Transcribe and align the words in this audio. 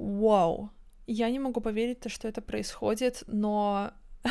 Вау. 0.00 0.70
Я 1.06 1.30
не 1.30 1.38
могу 1.38 1.60
поверить, 1.60 2.10
что 2.10 2.26
это 2.26 2.40
происходит, 2.40 3.22
но 3.26 3.90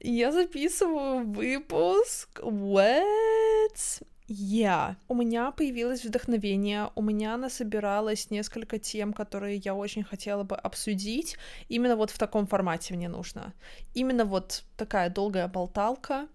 я 0.00 0.30
записываю 0.30 1.26
выпуск. 1.26 2.38
What? 2.40 4.02
Я. 4.28 4.70
Yeah. 4.70 4.96
У 5.08 5.14
меня 5.14 5.50
появилось 5.50 6.04
вдохновение, 6.04 6.90
у 6.94 7.02
меня 7.02 7.36
насобиралось 7.36 8.30
несколько 8.30 8.78
тем, 8.78 9.12
которые 9.12 9.56
я 9.56 9.74
очень 9.74 10.04
хотела 10.04 10.44
бы 10.44 10.54
обсудить. 10.54 11.36
Именно 11.68 11.96
вот 11.96 12.10
в 12.10 12.18
таком 12.18 12.46
формате 12.46 12.94
мне 12.94 13.08
нужно. 13.08 13.52
Именно 13.92 14.24
вот 14.24 14.62
такая 14.76 15.10
долгая 15.10 15.48
болталка. 15.48 16.28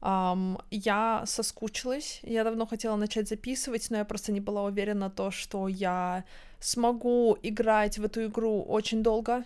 Um, 0.00 0.62
я 0.70 1.24
соскучилась, 1.26 2.20
я 2.22 2.44
давно 2.44 2.66
хотела 2.66 2.96
начать 2.96 3.28
записывать, 3.28 3.90
но 3.90 3.96
я 3.96 4.04
просто 4.04 4.30
не 4.30 4.40
была 4.40 4.62
уверена 4.62 5.10
то, 5.10 5.32
что 5.32 5.66
я 5.66 6.24
смогу 6.60 7.36
играть 7.42 7.98
в 7.98 8.04
эту 8.04 8.26
игру 8.26 8.62
очень 8.62 9.02
долго. 9.02 9.44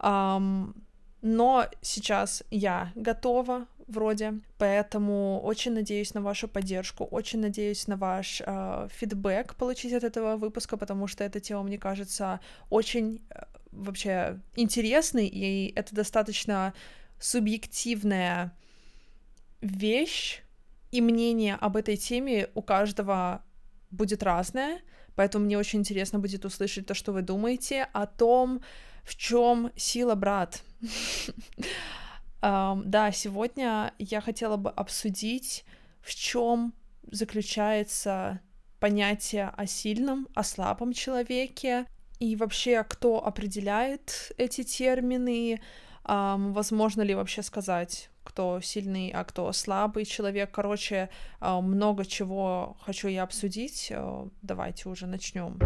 Um, 0.00 0.74
но 1.22 1.66
сейчас 1.80 2.42
я 2.50 2.92
готова, 2.96 3.66
вроде, 3.86 4.34
поэтому 4.58 5.40
очень 5.42 5.72
надеюсь 5.72 6.14
на 6.14 6.20
вашу 6.20 6.48
поддержку, 6.48 7.04
очень 7.04 7.40
надеюсь 7.40 7.86
на 7.86 7.96
ваш 7.96 8.42
э, 8.44 8.88
фидбэк 8.90 9.54
получить 9.56 9.92
от 9.92 10.04
этого 10.04 10.36
выпуска, 10.36 10.76
потому 10.76 11.06
что 11.06 11.24
эта 11.24 11.40
тема, 11.40 11.62
мне 11.62 11.78
кажется, 11.78 12.40
очень 12.70 13.22
э, 13.30 13.44
вообще 13.72 14.40
интересной, 14.56 15.26
и 15.26 15.72
это 15.74 15.94
достаточно 15.94 16.74
субъективная 17.18 18.52
вещь, 19.64 20.42
и 20.90 21.00
мнение 21.00 21.56
об 21.56 21.76
этой 21.76 21.96
теме 21.96 22.48
у 22.54 22.62
каждого 22.62 23.42
будет 23.90 24.22
разное, 24.22 24.80
поэтому 25.16 25.46
мне 25.46 25.58
очень 25.58 25.80
интересно 25.80 26.18
будет 26.18 26.44
услышать 26.44 26.86
то, 26.86 26.94
что 26.94 27.12
вы 27.12 27.22
думаете 27.22 27.88
о 27.92 28.06
том, 28.06 28.60
в 29.02 29.16
чем 29.16 29.72
сила 29.74 30.14
брат. 30.14 30.62
Да, 32.40 33.10
сегодня 33.12 33.92
я 33.98 34.20
хотела 34.20 34.56
бы 34.56 34.70
обсудить, 34.70 35.64
в 36.00 36.14
чем 36.14 36.74
заключается 37.10 38.40
понятие 38.80 39.48
о 39.56 39.66
сильном, 39.66 40.28
о 40.34 40.42
слабом 40.42 40.92
человеке, 40.92 41.86
и 42.20 42.36
вообще, 42.36 42.84
кто 42.84 43.26
определяет 43.26 44.32
эти 44.36 44.62
термины, 44.62 45.60
возможно 46.04 47.02
ли 47.02 47.14
вообще 47.14 47.42
сказать, 47.42 48.10
кто 48.24 48.60
сильный, 48.60 49.10
а 49.10 49.24
кто 49.24 49.52
слабый 49.52 50.04
человек. 50.04 50.50
Короче, 50.50 51.10
uh, 51.40 51.60
много 51.60 52.04
чего 52.04 52.76
хочу 52.80 53.08
я 53.08 53.22
обсудить. 53.22 53.90
Uh, 53.90 54.30
давайте 54.42 54.88
уже 54.88 55.06
начнем. 55.06 55.58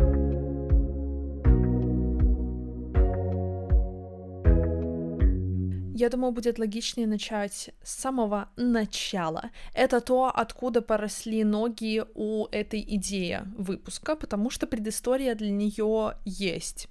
Я 5.95 6.11
думаю, 6.11 6.31
будет 6.31 6.61
логичнее 6.61 7.09
начать 7.09 7.70
с 7.83 7.92
самого 7.92 8.51
начала. 8.56 9.51
Это 9.75 10.01
то, 10.01 10.31
откуда 10.33 10.81
поросли 10.81 11.42
ноги 11.42 12.05
у 12.14 12.47
этой 12.53 12.81
идеи 12.81 13.41
выпуска, 13.56 14.14
потому 14.14 14.48
что 14.51 14.69
предыстория 14.69 15.34
для 15.34 15.51
нее 15.51 16.12
есть. 16.25 16.89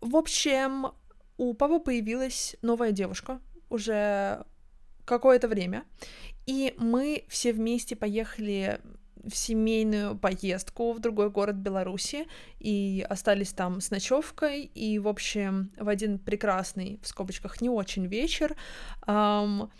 В 0.00 0.14
общем, 0.14 0.92
у 1.38 1.54
папы 1.54 1.80
появилась 1.80 2.54
новая 2.62 2.92
девушка 2.92 3.40
уже 3.68 4.44
какое-то 5.10 5.48
время, 5.48 5.84
и 6.46 6.74
мы 6.78 7.24
все 7.28 7.52
вместе 7.52 7.96
поехали 7.96 8.80
в 9.22 9.36
семейную 9.36 10.16
поездку 10.16 10.92
в 10.92 10.98
другой 10.98 11.30
город 11.30 11.56
Беларуси 11.56 12.26
и 12.58 13.04
остались 13.10 13.52
там 13.52 13.80
с 13.80 13.90
ночевкой. 13.90 14.62
И, 14.62 14.98
в 14.98 15.08
общем, 15.08 15.70
в 15.76 15.88
один 15.88 16.18
прекрасный, 16.18 16.98
в 17.02 17.06
скобочках, 17.06 17.60
не 17.60 17.68
очень 17.68 18.06
вечер, 18.06 18.56
эм, 19.06 19.70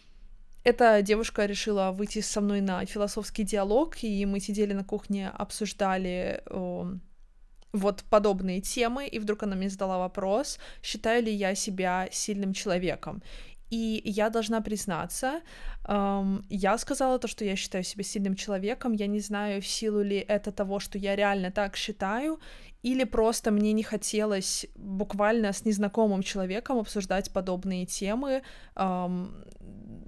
эта 0.63 1.01
девушка 1.01 1.47
решила 1.47 1.91
выйти 1.91 2.21
со 2.21 2.41
мной 2.41 2.61
на 2.61 2.85
философский 2.85 3.45
диалог, 3.45 4.03
и 4.03 4.27
мы 4.27 4.41
сидели 4.41 4.75
на 4.75 4.85
кухне, 4.85 5.31
обсуждали 5.31 6.43
э, 6.45 6.97
вот 7.73 8.05
подобные 8.11 8.61
темы, 8.61 9.07
и 9.07 9.19
вдруг 9.19 9.43
она 9.43 9.57
мне 9.57 9.71
задала 9.71 9.99
вопрос, 9.99 10.59
считаю 10.83 11.25
ли 11.25 11.33
я 11.33 11.55
себя 11.55 12.09
сильным 12.13 12.53
человеком. 12.53 13.23
И 13.71 14.03
я 14.05 14.31
должна 14.31 14.61
признаться, 14.61 15.41
эм, 15.87 16.45
я 16.51 16.77
сказала 16.79 17.19
то, 17.19 17.29
что 17.29 17.45
я 17.45 17.57
считаю 17.57 17.85
себя 17.85 18.05
сильным 18.05 18.35
человеком. 18.35 18.93
Я 18.93 19.07
не 19.07 19.21
знаю, 19.21 19.63
в 19.63 19.67
силу 19.67 20.03
ли 20.03 20.17
это 20.17 20.51
того, 20.51 20.81
что 20.81 20.99
я 20.99 21.15
реально 21.17 21.51
так 21.53 21.77
считаю, 21.77 22.41
или 22.83 23.05
просто 23.05 23.51
мне 23.51 23.73
не 23.73 23.83
хотелось 23.83 24.67
буквально 24.75 25.53
с 25.53 25.65
незнакомым 25.65 26.23
человеком 26.23 26.79
обсуждать 26.79 27.33
подобные 27.33 27.87
темы. 27.87 28.43
Эм, 28.75 29.45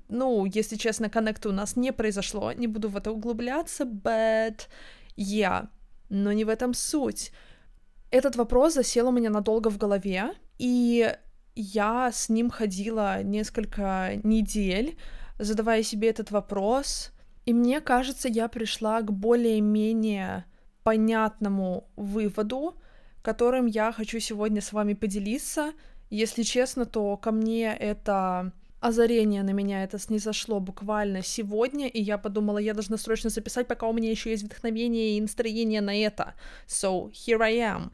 ну, 0.09 0.45
если 0.45 0.77
честно, 0.77 1.09
коннекта 1.09 1.49
у 1.49 1.53
нас 1.53 1.77
не 1.77 1.93
произошло, 1.93 2.53
не 2.53 2.67
буду 2.67 2.89
в 2.89 2.97
это 2.97 3.13
углубляться, 3.13 3.85
but 3.85 4.67
yeah, 5.17 5.69
но 6.09 6.33
не 6.33 6.45
в 6.45 6.49
этом 6.49 6.75
суть. 6.75 7.33
Этот 8.11 8.37
вопрос 8.37 8.75
засел 8.75 9.09
у 9.09 9.13
меня 9.13 9.31
надолго 9.31 9.71
в 9.71 9.79
голове, 9.79 10.35
и 10.59 11.15
я 11.55 12.11
с 12.13 12.29
ним 12.29 12.51
ходила 12.51 13.23
несколько 13.23 14.21
недель, 14.23 14.97
задавая 15.39 15.83
себе 15.83 16.09
этот 16.09 16.31
вопрос, 16.31 17.13
и 17.45 17.53
мне 17.53 17.81
кажется, 17.81 18.29
я 18.29 18.49
пришла 18.49 19.01
к 19.03 19.13
более-менее 19.13 20.45
понятному 20.83 21.89
выводу, 21.97 22.77
которым 23.23 23.67
я 23.67 23.93
хочу 23.93 24.21
сегодня 24.21 24.61
с 24.61 24.73
вами 24.73 24.95
поделиться. 24.95 25.73
Если 26.11 26.43
честно, 26.43 26.87
то 26.87 27.17
ко 27.17 27.33
мне 27.33 27.75
это 27.75 28.53
озарение 28.81 29.45
на 29.45 29.51
меня 29.51 29.85
это 29.85 29.99
снизошло 29.99 30.59
буквально 30.59 31.23
сегодня, 31.23 31.87
и 31.87 32.03
я 32.03 32.19
подумала, 32.19 32.59
я 32.59 32.75
должна 32.75 32.97
срочно 32.97 33.31
записать, 33.31 33.69
пока 33.69 33.87
у 33.87 33.93
меня 33.93 34.11
еще 34.11 34.31
есть 34.31 34.43
вдохновение 34.43 35.17
и 35.17 35.21
настроение 35.21 35.81
на 35.81 35.95
это. 35.95 36.35
So, 36.67 37.11
here 37.13 37.41
I 37.41 37.59
am. 37.59 37.93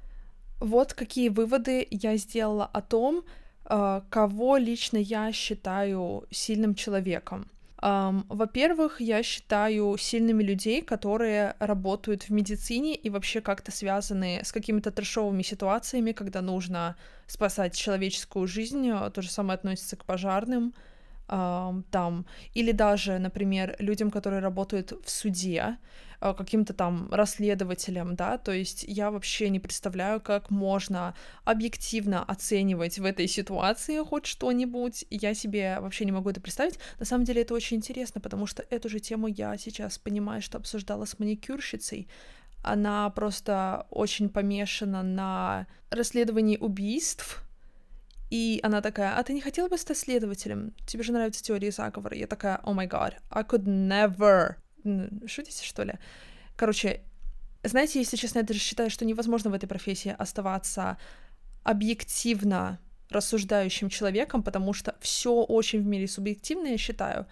Вот 0.60 0.94
какие 0.94 1.28
выводы 1.28 1.86
я 1.90 2.16
сделала 2.16 2.64
о 2.64 2.80
том, 2.80 3.24
кого 3.68 4.56
лично 4.56 4.96
я 4.96 5.30
считаю 5.32 6.26
сильным 6.30 6.74
человеком. 6.74 7.46
Во-первых, 7.80 9.00
я 9.00 9.22
считаю 9.22 9.96
сильными 9.98 10.42
людей, 10.42 10.82
которые 10.82 11.54
работают 11.60 12.24
в 12.24 12.30
медицине 12.30 12.96
и 12.96 13.08
вообще 13.08 13.40
как-то 13.40 13.70
связаны 13.70 14.40
с 14.42 14.50
какими-то 14.50 14.90
трешовыми 14.90 15.42
ситуациями, 15.42 16.10
когда 16.12 16.40
нужно 16.42 16.96
спасать 17.28 17.76
человеческую 17.76 18.48
жизнь. 18.48 18.90
То 19.14 19.22
же 19.22 19.30
самое 19.30 19.54
относится 19.54 19.96
к 19.96 20.04
пожарным 20.04 20.74
там. 21.28 22.26
Или 22.54 22.72
даже, 22.72 23.18
например, 23.18 23.76
людям, 23.78 24.10
которые 24.10 24.40
работают 24.40 24.92
в 25.04 25.10
суде. 25.10 25.76
Э, 26.20 26.34
каким-то 26.34 26.72
там 26.72 27.08
расследователем, 27.12 28.16
да, 28.16 28.38
то 28.38 28.52
есть 28.52 28.84
я 28.88 29.10
вообще 29.10 29.50
не 29.50 29.60
представляю, 29.60 30.20
как 30.20 30.50
можно 30.50 31.14
объективно 31.44 32.24
оценивать 32.24 32.98
в 32.98 33.04
этой 33.04 33.28
ситуации 33.28 34.02
хоть 34.02 34.26
что-нибудь, 34.26 35.04
я 35.10 35.34
себе 35.34 35.78
вообще 35.80 36.04
не 36.04 36.12
могу 36.12 36.30
это 36.30 36.40
представить. 36.40 36.78
На 36.98 37.04
самом 37.04 37.24
деле 37.24 37.42
это 37.42 37.54
очень 37.54 37.76
интересно, 37.76 38.20
потому 38.20 38.46
что 38.46 38.64
эту 38.68 38.88
же 38.88 38.98
тему 38.98 39.28
я 39.28 39.56
сейчас 39.58 39.98
понимаю, 39.98 40.42
что 40.42 40.58
обсуждала 40.58 41.04
с 41.04 41.18
маникюрщицей, 41.20 42.08
она 42.64 43.08
просто 43.10 43.86
очень 43.90 44.28
помешана 44.28 45.04
на 45.04 45.66
расследовании 45.90 46.56
убийств, 46.56 47.47
и 48.30 48.60
она 48.62 48.80
такая, 48.80 49.16
а 49.16 49.22
ты 49.22 49.32
не 49.32 49.40
хотела 49.40 49.68
бы 49.68 49.78
стать 49.78 49.98
следователем? 49.98 50.74
Тебе 50.86 51.02
же 51.02 51.12
нравятся 51.12 51.42
теории 51.42 51.70
заговора. 51.70 52.16
Я 52.16 52.26
такая, 52.26 52.60
о 52.62 52.72
май 52.72 52.86
гад, 52.86 53.16
I 53.30 53.42
could 53.42 53.64
never 53.64 54.56
Шутите, 55.26 55.64
что 55.64 55.82
ли? 55.82 55.94
Короче, 56.56 57.02
знаете, 57.62 57.98
если 57.98 58.16
честно, 58.16 58.38
я 58.38 58.44
даже 58.44 58.60
считаю, 58.60 58.90
что 58.90 59.04
невозможно 59.04 59.50
в 59.50 59.54
этой 59.54 59.66
профессии 59.66 60.14
оставаться 60.16 60.96
объективно 61.62 62.78
рассуждающим 63.10 63.88
человеком, 63.88 64.42
потому 64.42 64.72
что 64.72 64.96
все 65.00 65.32
очень 65.32 65.82
в 65.82 65.86
мире 65.86 66.06
субъективно, 66.06 66.68
я 66.68 66.78
считаю. 66.78 67.26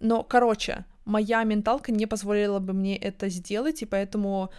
Но, 0.00 0.24
короче, 0.24 0.84
моя 1.04 1.44
менталка 1.44 1.92
не 1.92 2.06
позволила 2.06 2.58
бы 2.58 2.72
мне 2.72 2.96
это 2.96 3.28
сделать, 3.28 3.82
и 3.82 3.86
поэтому 3.86 4.50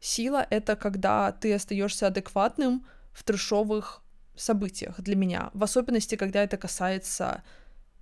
сила— 0.00 0.46
это 0.50 0.76
когда 0.76 1.32
ты 1.32 1.54
остаешься 1.54 2.06
адекватным 2.06 2.86
в 3.12 3.24
трешовых 3.24 4.01
событиях 4.36 5.00
для 5.00 5.16
меня, 5.16 5.50
в 5.54 5.62
особенности, 5.62 6.16
когда 6.16 6.42
это 6.42 6.56
касается 6.56 7.42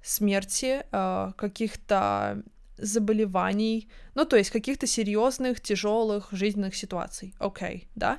смерти, 0.02 0.84
э, 0.90 1.32
каких-то 1.36 2.42
заболеваний, 2.78 3.88
ну, 4.14 4.24
то 4.24 4.36
есть 4.36 4.50
каких-то 4.50 4.86
серьезных, 4.86 5.60
тяжелых 5.60 6.28
жизненных 6.32 6.74
ситуаций. 6.74 7.34
Окей, 7.38 7.68
okay, 7.68 7.88
да? 7.94 8.18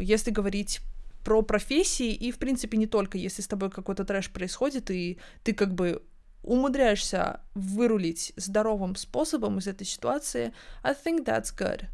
Если 0.00 0.30
говорить 0.30 0.80
про 1.24 1.42
профессии, 1.42 2.12
и, 2.12 2.30
в 2.30 2.38
принципе, 2.38 2.76
не 2.76 2.86
только, 2.86 3.16
если 3.18 3.42
с 3.42 3.48
тобой 3.48 3.70
какой-то 3.70 4.04
трэш 4.04 4.30
происходит, 4.30 4.90
и 4.90 5.18
ты 5.42 5.54
как 5.54 5.74
бы 5.74 6.02
умудряешься 6.42 7.40
вырулить 7.54 8.32
здоровым 8.36 8.96
способом 8.96 9.58
из 9.58 9.66
этой 9.66 9.86
ситуации, 9.86 10.52
I 10.82 10.94
think 10.94 11.24
that's 11.24 11.54
good. 11.56 11.86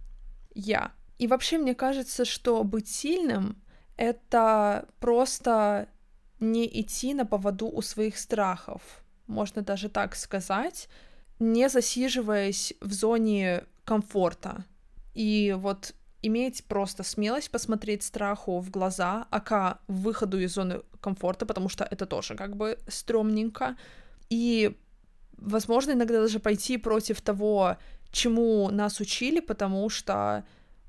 Yeah. 0.55 0.91
И 1.19 1.26
вообще 1.26 1.58
мне 1.58 1.75
кажется, 1.75 2.25
что 2.25 2.64
быть 2.64 2.88
сильным— 2.88 3.56
это 3.96 4.88
просто 5.00 5.88
не 6.41 6.67
идти 6.81 7.14
на 7.14 7.25
поводу 7.25 7.69
у 7.69 7.82
своих 7.82 8.19
страхов, 8.19 8.82
можно 9.26 9.62
даже 9.62 9.88
так 9.88 10.14
сказать, 10.14 10.88
не 11.38 11.69
засиживаясь 11.69 12.75
в 12.81 12.93
зоне 12.93 13.64
комфорта. 13.85 14.64
И 15.14 15.55
вот 15.58 15.94
иметь 16.23 16.64
просто 16.64 17.02
смелость 17.02 17.50
посмотреть 17.50 18.02
страху 18.02 18.58
в 18.61 18.70
глаза, 18.70 19.26
ака 19.31 19.79
выходу 19.88 20.41
из 20.41 20.55
зоны 20.55 20.82
комфорта, 21.00 21.46
потому 21.46 21.69
что 21.69 21.85
это 21.85 22.06
тоже 22.06 22.35
как 22.35 22.56
бы 22.56 22.79
стрёмненько. 22.88 23.76
И, 24.31 24.76
возможно, 25.37 25.93
иногда 25.93 26.20
даже 26.20 26.41
пойти 26.41 26.79
против 26.79 27.20
того, 27.20 27.76
чему 28.11 28.70
нас 28.70 29.00
учили, 29.00 29.41
потому 29.41 29.91
что 29.91 30.44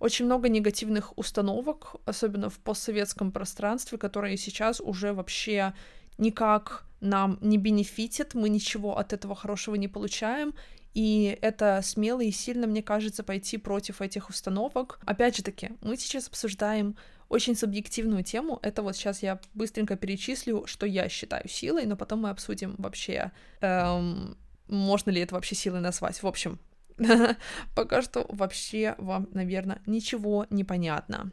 очень 0.05 0.25
много 0.25 0.49
негативных 0.49 1.17
установок, 1.17 1.95
особенно 2.05 2.51
в 2.51 2.59
постсоветском 2.59 3.31
пространстве, 3.31 3.97
которые 3.97 4.37
сейчас 4.37 4.79
уже 4.79 5.13
вообще 5.13 5.73
никак 6.19 6.85
нам 7.01 7.39
не 7.41 7.57
бенефитят, 7.57 8.35
мы 8.35 8.49
ничего 8.49 8.99
от 8.99 9.13
этого 9.13 9.35
хорошего 9.35 9.73
не 9.73 9.87
получаем, 9.87 10.53
и 10.93 11.37
это 11.41 11.81
смело 11.83 12.21
и 12.21 12.29
сильно, 12.29 12.67
мне 12.67 12.83
кажется, 12.83 13.23
пойти 13.23 13.57
против 13.57 13.99
этих 14.01 14.29
установок. 14.29 14.99
Опять 15.05 15.37
же 15.37 15.43
таки, 15.43 15.71
мы 15.81 15.97
сейчас 15.97 16.27
обсуждаем 16.27 16.95
очень 17.27 17.55
субъективную 17.55 18.23
тему. 18.23 18.59
Это 18.61 18.83
вот 18.83 18.95
сейчас 18.95 19.23
я 19.23 19.39
быстренько 19.55 19.95
перечислю, 19.95 20.67
что 20.67 20.85
я 20.85 21.09
считаю 21.09 21.49
силой, 21.49 21.85
но 21.85 21.97
потом 21.97 22.19
мы 22.19 22.29
обсудим 22.29 22.75
вообще, 22.77 23.31
эм, 23.61 24.37
можно 24.67 25.09
ли 25.09 25.21
это 25.21 25.33
вообще 25.33 25.55
силой 25.55 25.81
назвать. 25.81 26.21
В 26.21 26.27
общем, 26.27 26.59
пока 27.75 28.01
что 28.01 28.25
вообще 28.29 28.95
вам, 28.97 29.27
наверное, 29.33 29.81
ничего 29.85 30.45
не 30.49 30.63
понятно. 30.63 31.31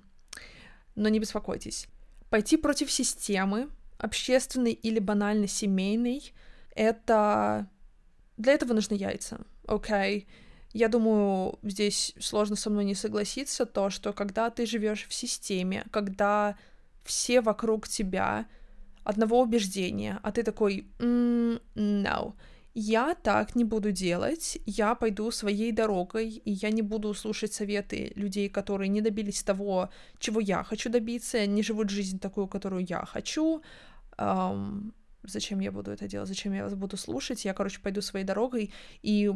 Но 0.95 1.09
не 1.09 1.19
беспокойтесь. 1.19 1.87
Пойти 2.31 2.57
против 2.57 2.91
системы, 2.91 3.69
общественной 3.99 4.73
или 4.73 4.99
банально 4.99 5.47
семейной, 5.47 6.33
это... 6.75 7.69
Для 8.37 8.55
этого 8.55 8.73
нужны 8.73 8.95
яйца, 8.95 9.41
окей? 9.67 10.21
Okay? 10.21 10.27
Я 10.73 10.89
думаю, 10.89 11.59
здесь 11.63 12.15
сложно 12.19 12.57
со 12.57 12.71
мной 12.71 12.85
не 12.85 12.95
согласиться, 12.95 13.67
то, 13.67 13.91
что 13.91 14.13
когда 14.13 14.49
ты 14.49 14.65
живешь 14.65 15.07
в 15.07 15.13
системе, 15.13 15.85
когда 15.91 16.57
все 17.05 17.43
вокруг 17.43 17.87
тебя 17.89 18.47
одного 19.05 19.43
убеждения, 19.43 20.19
а 20.23 20.33
ты 20.33 20.43
такой, 20.43 20.89
no, 20.99 22.35
я 22.75 23.15
так 23.15 23.55
не 23.55 23.65
буду 23.65 23.93
делать, 23.93 24.59
я 24.67 24.95
пойду 24.95 25.31
своей 25.31 25.73
дорогой, 25.73 26.29
и 26.29 26.51
я 26.51 26.71
не 26.71 26.83
буду 26.83 27.13
слушать 27.15 27.53
советы 27.53 28.13
людей, 28.17 28.49
которые 28.49 28.89
не 28.89 29.01
добились 29.01 29.43
того, 29.43 29.91
чего 30.19 30.41
я 30.41 30.63
хочу 30.63 30.91
добиться, 30.91 31.47
не 31.47 31.63
живут 31.63 31.91
жизнь 31.91 32.19
такую, 32.19 32.49
которую 32.49 32.87
я 32.89 33.05
хочу. 33.05 33.63
Um, 34.17 34.93
зачем 35.23 35.61
я 35.61 35.71
буду 35.71 35.91
это 35.91 36.09
делать, 36.09 36.29
зачем 36.29 36.53
я 36.55 36.65
вас 36.65 36.75
буду 36.75 36.97
слушать, 36.97 37.45
я, 37.45 37.55
короче, 37.55 37.81
пойду 37.81 38.01
своей 38.01 38.25
дорогой, 38.25 38.73
и 39.03 39.33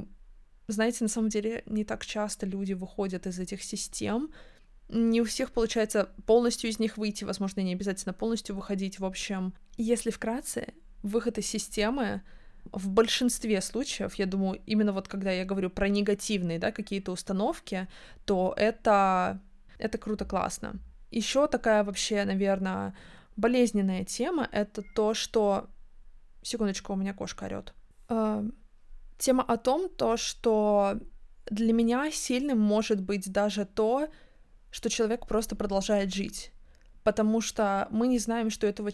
знаете, 0.69 1.05
на 1.05 1.09
самом 1.09 1.29
деле 1.29 1.63
не 1.67 1.85
так 1.85 2.05
часто 2.05 2.47
люди 2.47 2.73
выходят 2.73 3.27
из 3.27 3.39
этих 3.39 3.63
систем, 3.63 4.31
не 4.89 5.21
у 5.21 5.25
всех 5.25 5.53
получается 5.53 6.09
полностью 6.27 6.71
из 6.71 6.79
них 6.79 6.97
выйти, 6.97 7.25
возможно, 7.25 7.61
не 7.61 7.73
обязательно 7.73 8.13
полностью 8.13 8.55
выходить. 8.55 9.01
В 9.01 9.05
общем, 9.05 9.53
если 9.77 10.11
вкратце, 10.11 10.75
выход 11.03 11.39
из 11.39 11.47
системы 11.47 12.23
в 12.73 12.89
большинстве 12.89 13.61
случаев, 13.61 14.15
я 14.15 14.27
думаю, 14.27 14.61
именно 14.67 14.93
вот 14.93 15.09
когда 15.09 15.31
я 15.31 15.45
говорю 15.45 15.71
про 15.71 15.89
негативные, 15.89 16.59
да, 16.59 16.73
какие-то 16.73 17.13
установки, 17.13 17.89
то 18.25 18.55
это, 18.57 19.41
это 19.79 19.99
круто, 19.99 20.25
классно. 20.25 20.81
Еще 21.11 21.47
такая 21.47 21.85
вообще, 21.85 22.25
наверное, 22.25 22.97
болезненная 23.37 24.05
тема— 24.05 24.49
это 24.53 24.83
то, 24.95 25.15
что... 25.15 25.69
Секундочку, 26.43 26.93
у 26.93 26.97
меня 26.97 27.13
кошка 27.13 27.45
орет. 27.45 27.75
Э, 28.09 28.45
тема 29.19 29.43
о 29.43 29.57
том, 29.57 29.89
то, 29.89 30.17
что 30.17 30.99
для 31.51 31.73
меня 31.73 32.11
сильным 32.11 32.59
может 32.59 33.01
быть 33.01 33.31
даже 33.31 33.65
то, 33.65 34.09
что 34.71 34.91
человек 34.91 35.27
просто 35.27 35.57
продолжает 35.57 36.13
жить. 36.13 36.53
Потому 37.03 37.41
что 37.41 37.89
мы 37.91 38.09
не 38.09 38.19
знаем, 38.19 38.51
что, 38.51 38.67
этого, 38.67 38.91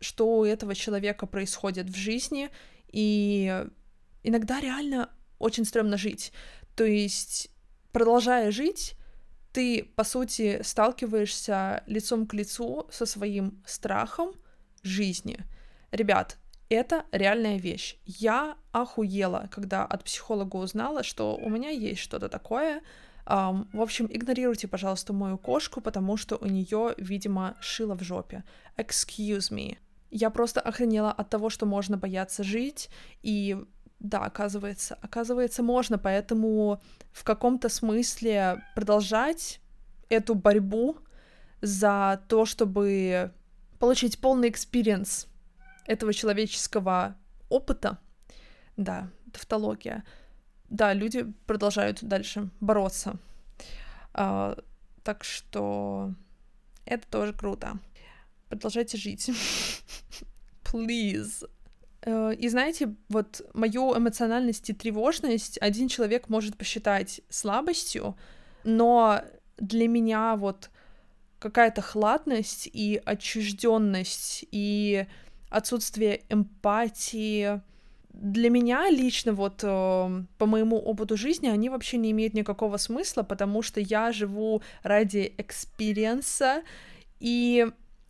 что 0.00 0.38
у 0.38 0.44
этого 0.44 0.74
человека 0.74 1.26
происходит 1.26 1.88
в 1.88 1.96
жизни, 1.96 2.50
и 2.94 3.66
иногда 4.22 4.60
реально 4.60 5.10
очень 5.40 5.64
стрёмно 5.64 5.96
жить. 5.96 6.32
То 6.76 6.84
есть, 6.84 7.50
продолжая 7.92 8.52
жить, 8.52 8.94
ты, 9.52 9.84
по 9.96 10.04
сути, 10.04 10.62
сталкиваешься 10.62 11.82
лицом 11.86 12.26
к 12.26 12.34
лицу 12.34 12.88
со 12.92 13.04
своим 13.04 13.62
страхом 13.66 14.32
жизни. 14.82 15.38
Ребят, 15.90 16.38
это 16.68 17.04
реальная 17.10 17.58
вещь. 17.58 17.96
Я 18.04 18.56
охуела, 18.72 19.48
когда 19.50 19.84
от 19.84 20.04
психолога 20.04 20.56
узнала, 20.56 21.02
что 21.02 21.36
у 21.36 21.48
меня 21.50 21.70
есть 21.70 22.00
что-то 22.00 22.28
такое. 22.28 22.80
Um, 23.26 23.68
в 23.72 23.80
общем, 23.80 24.06
игнорируйте, 24.10 24.68
пожалуйста, 24.68 25.12
мою 25.12 25.38
кошку, 25.38 25.80
потому 25.80 26.16
что 26.16 26.36
у 26.36 26.46
нее, 26.46 26.94
видимо, 26.98 27.56
шило 27.60 27.96
в 27.96 28.02
жопе. 28.02 28.44
Excuse 28.76 29.50
me. 29.50 29.78
Я 30.16 30.30
просто 30.30 30.60
охренела 30.60 31.10
от 31.10 31.28
того, 31.28 31.50
что 31.50 31.66
можно 31.66 31.96
бояться 31.96 32.44
жить, 32.44 32.88
и 33.22 33.56
да, 33.98 34.20
оказывается, 34.20 34.96
оказывается, 35.02 35.64
можно, 35.64 35.98
поэтому 35.98 36.80
в 37.10 37.24
каком-то 37.24 37.68
смысле 37.68 38.62
продолжать 38.76 39.60
эту 40.08 40.36
борьбу 40.36 40.98
за 41.62 42.22
то, 42.28 42.46
чтобы 42.46 43.32
получить 43.80 44.20
полный 44.20 44.50
experience 44.50 45.26
этого 45.84 46.14
человеческого 46.14 47.16
опыта, 47.48 47.98
да, 48.76 49.10
тавтология, 49.32 50.04
да, 50.70 50.92
люди 50.92 51.26
продолжают 51.46 52.04
дальше 52.04 52.50
бороться. 52.60 53.16
А, 54.12 54.56
так 55.02 55.24
что 55.24 56.14
это 56.84 57.04
тоже 57.08 57.32
круто. 57.32 57.80
Продолжайте 58.48 58.96
жить. 58.96 59.28
Please. 60.64 61.44
Э, 62.02 62.34
и 62.34 62.48
знаете, 62.48 62.94
вот 63.08 63.42
мою 63.54 63.96
эмоциональность 63.96 64.70
и 64.70 64.74
тревожность 64.74 65.58
один 65.60 65.88
человек 65.88 66.28
может 66.28 66.56
посчитать 66.56 67.20
слабостью, 67.28 68.16
но 68.64 69.22
для 69.58 69.88
меня 69.88 70.36
вот 70.36 70.70
какая-то 71.38 71.82
хладность 71.82 72.68
и 72.72 73.00
отчужденность 73.04 74.46
и 74.50 75.06
отсутствие 75.50 76.22
эмпатии. 76.28 77.60
Для 78.08 78.48
меня 78.48 78.88
лично, 78.90 79.32
вот 79.32 79.60
э, 79.62 80.22
по 80.38 80.46
моему 80.46 80.78
опыту 80.78 81.16
жизни, 81.16 81.48
они 81.48 81.68
вообще 81.68 81.96
не 81.96 82.12
имеют 82.12 82.34
никакого 82.34 82.76
смысла, 82.76 83.22
потому 83.24 83.62
что 83.62 83.80
я 83.80 84.12
живу 84.12 84.62
ради 84.82 85.34
experience 85.36 86.41
а, 86.41 86.62
и 87.20 87.66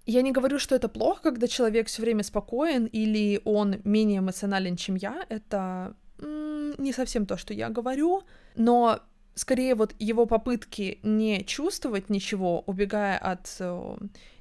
я 0.06 0.22
не 0.22 0.32
говорю, 0.32 0.58
что 0.58 0.74
это 0.74 0.88
плохо, 0.88 1.22
когда 1.22 1.46
человек 1.48 1.86
все 1.88 2.02
время 2.02 2.22
спокоен 2.22 2.86
или 2.86 3.40
он 3.44 3.80
менее 3.84 4.18
эмоционален, 4.18 4.76
чем 4.76 4.96
я. 4.96 5.24
Это 5.28 5.96
м- 6.18 6.74
не 6.78 6.92
совсем 6.92 7.26
то, 7.26 7.36
что 7.36 7.54
я 7.54 7.68
говорю, 7.70 8.22
но 8.54 9.00
скорее 9.34 9.74
вот 9.74 9.94
его 9.98 10.26
попытки 10.26 10.98
не 11.02 11.44
чувствовать 11.44 12.10
ничего, 12.10 12.60
убегая 12.66 13.18
от 13.18 13.56
э, 13.58 13.96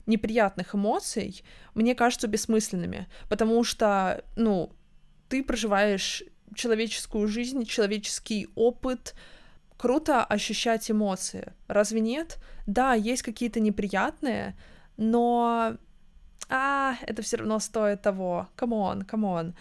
неприятных 0.05 0.75
эмоций, 0.75 1.43
мне 1.74 1.96
кажутся 1.96 2.27
бессмысленными, 2.27 3.08
потому 3.29 3.63
что, 3.63 4.24
ну, 4.36 4.72
ты 5.29 5.43
проживаешь 5.43 6.24
человеческую 6.53 7.27
жизнь, 7.27 7.65
человеческий 7.65 8.50
опыт, 8.55 9.15
круто 9.77 10.24
ощущать 10.24 10.91
эмоции, 10.91 11.53
разве 11.67 12.00
нет? 12.00 12.38
Да, 12.67 12.93
есть 12.93 13.24
какие-то 13.24 13.60
неприятные, 13.60 14.55
но 14.98 15.78
а, 16.50 16.96
это 17.02 17.22
все 17.22 17.38
равно 17.38 17.60
стоит 17.60 18.02
того. 18.02 18.48
Come 18.56 18.83
on, 18.83 19.03
come 19.03 19.33
on. 19.33 19.56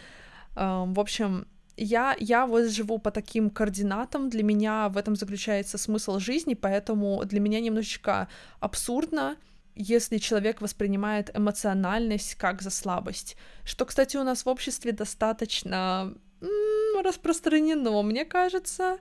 Um, 0.55 0.93
в 0.93 1.01
общем, 1.01 1.47
я, 1.77 2.17
я 2.19 2.47
вот 2.47 2.71
живу 2.71 2.99
по 2.99 3.11
таким 3.11 3.51
координатам, 3.51 4.29
для 4.29 4.43
меня 4.43 4.89
в 4.89 4.99
этом 4.99 5.17
заключается 5.17 5.79
смысл 5.79 6.19
жизни, 6.19 6.55
поэтому 6.55 7.25
для 7.25 7.41
меня 7.41 7.61
немножечко 7.61 8.29
абсурдно, 8.61 9.37
если 9.75 10.19
человек 10.19 10.61
воспринимает 10.61 11.35
эмоциональность 11.35 12.35
как 12.35 12.61
за 12.61 12.71
слабость, 12.71 13.37
что, 13.65 13.87
кстати, 13.87 14.19
у 14.19 14.23
нас 14.23 14.45
в 14.45 14.49
обществе 14.49 14.93
достаточно 14.93 16.13
м- 16.43 17.03
распространено, 17.03 18.03
мне 18.03 18.27
кажется, 18.27 18.99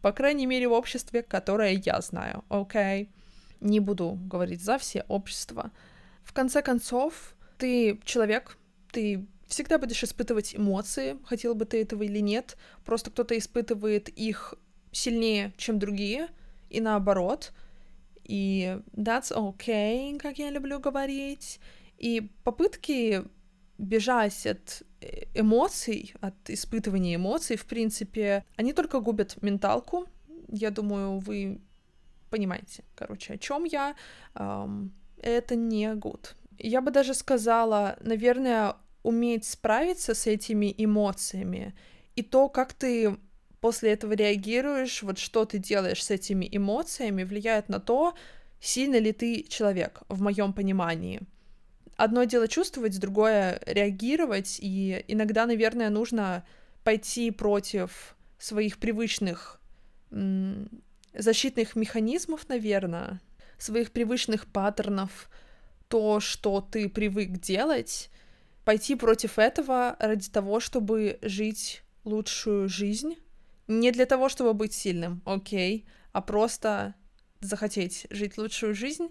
по 0.00 0.12
крайней 0.12 0.46
мере, 0.46 0.68
в 0.68 0.72
обществе, 0.72 1.22
которое 1.22 1.72
я 1.72 2.00
знаю, 2.00 2.44
окей? 2.48 3.04
Okay? 3.04 3.08
Не 3.62 3.80
буду 3.80 4.18
говорить 4.26 4.62
за 4.62 4.76
все 4.76 5.04
общества. 5.08 5.70
В 6.24 6.32
конце 6.32 6.62
концов, 6.62 7.34
ты 7.58 8.00
человек, 8.04 8.58
ты 8.90 9.26
всегда 9.46 9.78
будешь 9.78 10.02
испытывать 10.02 10.56
эмоции, 10.56 11.16
хотел 11.24 11.54
бы 11.54 11.64
ты 11.64 11.82
этого 11.82 12.02
или 12.02 12.18
нет. 12.18 12.56
Просто 12.84 13.10
кто-то 13.10 13.38
испытывает 13.38 14.08
их 14.08 14.54
сильнее, 14.90 15.52
чем 15.56 15.78
другие, 15.78 16.28
и 16.70 16.80
наоборот. 16.80 17.52
и 18.24 18.78
that's 18.92 19.32
okay, 19.32 20.18
как 20.18 20.38
я 20.38 20.50
люблю 20.50 20.80
говорить. 20.80 21.60
И 21.98 22.30
попытки 22.44 23.24
бежать 23.78 24.46
от 24.46 24.82
э, 25.00 25.24
эмоций, 25.34 26.14
от 26.20 26.34
испытывания 26.48 27.16
эмоций, 27.16 27.56
в 27.56 27.66
принципе, 27.66 28.44
они 28.56 28.72
только 28.72 29.00
губят 29.00 29.40
менталку. 29.42 30.06
Я 30.48 30.70
думаю, 30.70 31.18
вы 31.18 31.60
понимаете, 32.32 32.82
короче, 32.94 33.34
о 33.34 33.38
чем 33.38 33.64
я. 33.64 33.94
Um, 34.34 34.88
это 35.18 35.54
не 35.54 35.92
good. 35.94 36.34
Я 36.58 36.80
бы 36.80 36.90
даже 36.90 37.14
сказала, 37.14 37.96
наверное, 38.00 38.74
уметь 39.02 39.44
справиться 39.44 40.14
с 40.14 40.26
этими 40.26 40.74
эмоциями 40.78 41.74
и 42.16 42.22
то, 42.22 42.48
как 42.48 42.72
ты 42.72 43.16
после 43.60 43.92
этого 43.92 44.14
реагируешь, 44.14 45.02
вот 45.02 45.18
что 45.18 45.44
ты 45.44 45.58
делаешь 45.58 46.04
с 46.04 46.10
этими 46.10 46.48
эмоциями, 46.50 47.24
влияет 47.24 47.68
на 47.68 47.78
то, 47.78 48.14
сильно 48.60 48.96
ли 48.96 49.12
ты 49.12 49.44
человек, 49.48 50.02
в 50.08 50.20
моем 50.22 50.52
понимании. 50.52 51.20
Одно 51.96 52.24
дело 52.24 52.48
чувствовать, 52.48 52.98
другое 52.98 53.60
реагировать, 53.66 54.58
и 54.62 55.04
иногда, 55.08 55.46
наверное, 55.46 55.90
нужно 55.90 56.44
пойти 56.82 57.30
против 57.30 58.16
своих 58.38 58.78
привычных 58.78 59.60
защитных 61.14 61.76
механизмов, 61.76 62.48
наверное, 62.48 63.20
своих 63.58 63.92
привычных 63.92 64.46
паттернов, 64.46 65.28
то, 65.88 66.20
что 66.20 66.60
ты 66.60 66.88
привык 66.88 67.32
делать, 67.32 68.10
пойти 68.64 68.94
против 68.94 69.38
этого 69.38 69.96
ради 69.98 70.30
того, 70.30 70.60
чтобы 70.60 71.18
жить 71.22 71.82
лучшую 72.04 72.68
жизнь. 72.68 73.16
Не 73.68 73.90
для 73.90 74.06
того, 74.06 74.28
чтобы 74.28 74.54
быть 74.54 74.72
сильным, 74.72 75.22
окей, 75.24 75.86
а 76.12 76.20
просто 76.20 76.94
захотеть 77.40 78.06
жить 78.10 78.38
лучшую 78.38 78.74
жизнь. 78.74 79.08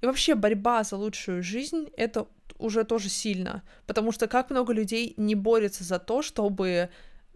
И 0.00 0.06
вообще 0.06 0.34
борьба 0.34 0.84
за 0.84 0.96
лучшую 0.96 1.42
жизнь— 1.42 1.88
это 1.96 2.26
уже 2.58 2.84
тоже 2.84 3.08
сильно, 3.08 3.62
потому 3.86 4.12
что 4.12 4.26
как 4.26 4.50
много 4.50 4.72
людей 4.72 5.14
не 5.16 5.34
борются 5.34 5.82
за 5.84 5.98
то, 5.98 6.22
чтобы 6.22 6.90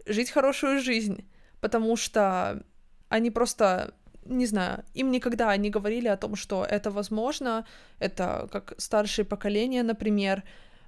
жить 0.05 0.29
хорошую 0.29 0.81
жизнь, 0.81 1.25
потому 1.61 1.95
что 1.95 2.63
они 3.09 3.31
просто 3.31 3.93
не 4.29 4.45
знаю, 4.45 4.83
им 4.93 5.11
никогда 5.11 5.55
не 5.57 5.69
говорили 5.69 6.07
о 6.07 6.17
том, 6.17 6.35
что 6.35 6.65
это 6.65 6.91
возможно, 6.91 7.65
это 7.99 8.47
как 8.51 8.73
старшее 8.77 9.25
поколение, 9.25 9.83
например, 9.83 10.43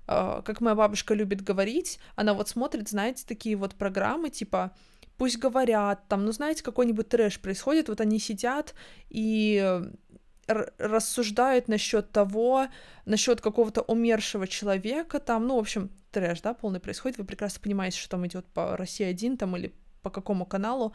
э, 0.07 0.41
как 0.45 0.62
моя 0.62 0.75
бабушка 0.75 1.13
любит 1.13 1.41
говорить, 1.41 2.00
она 2.15 2.33
вот 2.33 2.50
смотрит, 2.50 2.89
знаете, 2.89 3.25
такие 3.27 3.55
вот 3.55 3.75
программы, 3.75 4.29
типа 4.29 4.71
пусть 5.17 5.38
говорят, 5.38 6.07
там, 6.07 6.25
ну, 6.25 6.31
знаете, 6.31 6.63
какой-нибудь 6.63 7.10
трэш 7.10 7.39
происходит, 7.39 7.89
вот 7.89 8.01
они 8.01 8.17
сидят 8.19 8.74
и 9.10 9.81
рассуждают 10.48 11.67
насчет 11.67 12.12
того, 12.12 12.67
насчет 13.05 13.41
какого-то 13.41 13.81
умершего 13.81 14.48
человека, 14.48 15.19
там, 15.19 15.48
ну, 15.48 15.55
в 15.55 15.60
общем, 15.60 15.91
трэш, 16.12 16.41
да, 16.41 16.53
полный 16.53 16.79
происходит, 16.79 17.17
вы 17.17 17.25
прекрасно 17.25 17.62
понимаете, 17.62 17.98
что 17.98 18.10
там 18.10 18.25
идет 18.27 18.45
по 18.48 18.75
России 18.75 19.05
один 19.05 19.38
там 19.38 19.55
или 19.55 19.74
по 20.01 20.10
какому 20.10 20.45
каналу, 20.45 20.93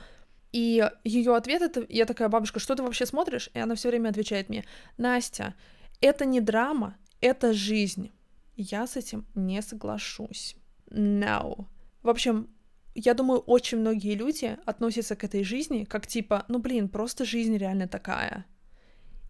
и 0.57 0.83
ее 1.05 1.37
ответ 1.37 1.61
это, 1.61 1.85
я 1.91 2.07
такая, 2.07 2.31
бабушка, 2.31 2.61
что 2.61 2.75
ты 2.75 2.83
вообще 2.83 3.05
смотришь? 3.05 3.51
И 3.53 3.59
она 3.59 3.75
все 3.75 3.91
время 3.91 4.09
отвечает 4.09 4.49
мне, 4.49 4.65
Настя, 4.97 5.55
это 6.01 6.25
не 6.25 6.41
драма, 6.41 6.97
это 7.21 7.53
жизнь. 7.53 8.11
Я 8.57 8.87
с 8.87 8.97
этим 8.97 9.27
не 9.35 9.61
соглашусь. 9.61 10.57
No. 10.89 11.67
В 12.03 12.09
общем, 12.09 12.49
я 12.95 13.13
думаю, 13.13 13.41
очень 13.41 13.81
многие 13.81 14.15
люди 14.15 14.57
относятся 14.65 15.15
к 15.15 15.25
этой 15.25 15.45
жизни 15.45 15.85
как 15.85 16.07
типа, 16.07 16.47
ну 16.49 16.59
блин, 16.59 16.89
просто 16.89 17.27
жизнь 17.27 17.59
реально 17.59 17.87
такая. 17.87 18.47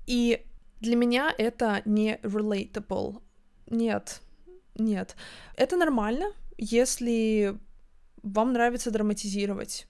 И 0.06 0.46
для 0.80 0.94
меня 0.94 1.34
это 1.36 1.82
не 1.86 2.20
relatable. 2.22 3.20
Нет, 3.68 4.20
нет. 4.76 5.16
Это 5.56 5.76
нормально, 5.76 6.26
если 6.56 7.58
вам 8.22 8.52
нравится 8.52 8.92
драматизировать 8.92 9.88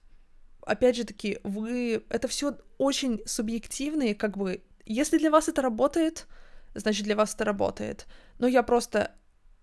опять 0.67 0.95
же 0.95 1.03
таки, 1.03 1.39
вы... 1.43 2.03
Это 2.09 2.27
все 2.27 2.57
очень 2.77 3.21
субъективные, 3.25 4.15
как 4.15 4.37
бы... 4.37 4.61
Если 4.85 5.17
для 5.17 5.31
вас 5.31 5.49
это 5.49 5.61
работает, 5.61 6.27
значит, 6.75 7.05
для 7.05 7.15
вас 7.15 7.33
это 7.33 7.43
работает. 7.45 8.05
Но 8.39 8.47
я 8.47 8.63
просто, 8.63 9.11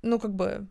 ну, 0.03 0.19
как 0.19 0.35
бы, 0.35 0.69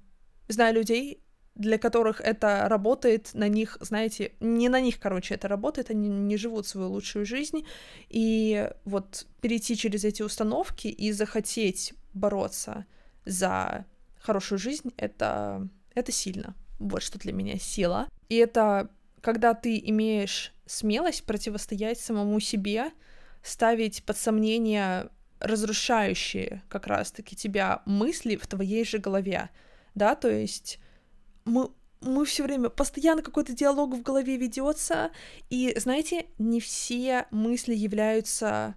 знаю 0.47 0.75
людей, 0.75 1.23
для 1.55 1.77
которых 1.77 2.19
это 2.21 2.67
работает, 2.67 3.31
на 3.33 3.47
них, 3.47 3.77
знаете, 3.79 4.33
не 4.39 4.69
на 4.69 4.81
них, 4.81 4.99
короче, 4.99 5.35
это 5.35 5.47
работает, 5.47 5.89
они 5.89 6.09
не 6.09 6.37
живут 6.37 6.67
свою 6.67 6.89
лучшую 6.89 7.25
жизнь, 7.25 7.65
и 8.09 8.69
вот 8.85 9.27
перейти 9.41 9.77
через 9.77 10.03
эти 10.03 10.23
установки 10.23 10.87
и 10.87 11.11
захотеть 11.11 11.93
бороться 12.13 12.85
за 13.25 13.85
хорошую 14.19 14.57
жизнь, 14.57 14.93
это, 14.97 15.67
это 15.93 16.11
сильно. 16.11 16.55
Вот 16.79 17.03
что 17.03 17.19
для 17.19 17.33
меня 17.33 17.57
сила. 17.59 18.07
И 18.29 18.35
это 18.35 18.89
когда 19.23 19.53
ты 19.53 19.79
имеешь 19.79 20.53
смелость 20.65 21.23
противостоять 21.25 21.97
самому 21.97 22.41
себе, 22.41 22.91
ставить 23.41 24.03
под 24.03 24.17
сомнение 24.17 25.09
разрушающие 25.39 26.61
как 26.67 26.87
раз-таки 26.87 27.35
тебя 27.35 27.81
мысли 27.85 28.35
в 28.35 28.45
твоей 28.47 28.83
же 28.83 28.97
голове, 28.97 29.49
да, 29.95 30.15
то 30.15 30.29
есть 30.29 30.77
мы 31.45 31.69
мы 32.01 32.25
все 32.25 32.43
время 32.43 32.67
постоянно 32.67 33.21
какой-то 33.21 33.53
диалог 33.53 33.95
в 33.95 34.01
голове 34.01 34.35
ведется, 34.35 35.11
и 35.49 35.73
знаете, 35.77 36.25
не 36.37 36.59
все 36.59 37.27
мысли 37.31 37.73
являются 37.73 38.75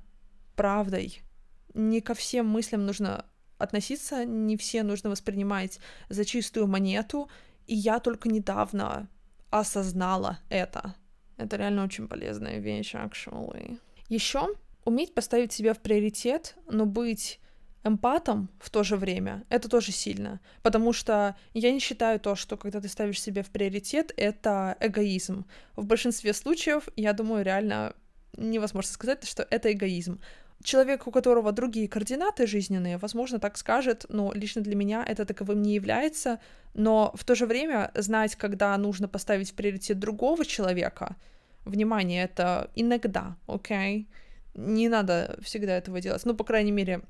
правдой. 0.54 1.22
Не 1.74 2.00
ко 2.00 2.14
всем 2.14 2.46
мыслям 2.46 2.86
нужно 2.86 3.26
относиться, 3.58 4.24
не 4.24 4.56
все 4.56 4.84
нужно 4.84 5.10
воспринимать 5.10 5.80
за 6.08 6.24
чистую 6.24 6.68
монету. 6.68 7.28
И 7.66 7.74
я 7.74 7.98
только 7.98 8.28
недавно 8.28 9.08
осознала 9.60 10.38
это. 10.48 10.94
Это 11.36 11.56
реально 11.56 11.84
очень 11.84 12.08
полезная 12.08 12.58
вещь, 12.58 12.94
actually. 12.94 13.78
Еще 14.08 14.48
уметь 14.84 15.14
поставить 15.14 15.52
себя 15.52 15.75
в 15.75 15.80
приоритет, 15.80 16.56
но 16.70 16.86
быть 16.86 17.40
эмпатом 17.84 18.48
в 18.58 18.70
то 18.70 18.82
же 18.82 18.96
время, 18.96 19.44
это 19.48 19.68
тоже 19.68 19.92
сильно. 19.92 20.40
Потому 20.62 20.92
что 20.92 21.36
я 21.54 21.72
не 21.72 21.78
считаю 21.78 22.18
то, 22.18 22.34
что 22.34 22.56
когда 22.56 22.80
ты 22.80 22.88
ставишь 22.88 23.20
себя 23.20 23.42
в 23.42 23.50
приоритет, 23.50 24.12
это 24.16 24.76
эгоизм. 24.80 25.46
В 25.76 25.84
большинстве 25.86 26.32
случаев, 26.32 26.88
я 26.96 27.12
думаю, 27.12 27.44
реально 27.44 27.94
невозможно 28.36 28.92
сказать, 28.92 29.26
что 29.26 29.46
это 29.50 29.72
эгоизм. 29.72 30.20
Человек, 30.62 31.06
у 31.06 31.10
которого 31.10 31.52
другие 31.52 31.88
координаты 31.88 32.46
жизненные, 32.46 32.98
возможно, 32.98 33.38
так 33.38 33.56
скажет, 33.56 34.06
но 34.08 34.32
лично 34.32 34.62
для 34.62 34.75
меня 34.75 35.04
это 35.06 35.25
таковым 35.25 35.62
не 35.62 35.75
является. 35.75 36.40
Но 36.75 37.12
в 37.14 37.25
то 37.25 37.34
же 37.34 37.46
время 37.46 37.90
знать, 37.94 38.36
когда 38.36 38.76
нужно 38.76 39.08
поставить 39.08 39.50
в 39.50 39.54
приоритет 39.54 39.98
другого 39.98 40.44
человека, 40.44 41.16
внимание, 41.64 42.25
это 42.25 42.70
иногда, 42.75 43.36
окей? 43.46 44.08
Okay? 44.54 44.62
Не 44.62 44.88
надо 44.88 45.38
всегда 45.42 45.76
этого 45.76 46.00
делать. 46.00 46.25
Ну, 46.25 46.34
по 46.34 46.44
крайней 46.44 46.72
мере, 46.72 47.02